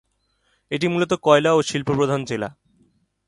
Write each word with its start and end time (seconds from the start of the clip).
এটি 0.71 0.87
মূলত 0.87 1.11
কয়লা 1.21 1.51
ও 1.53 1.59
শিল্প 1.61 1.89
প্রধান 1.91 2.21
জেলা। 2.25 2.49